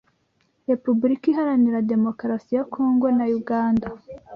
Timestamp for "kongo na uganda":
2.73-3.87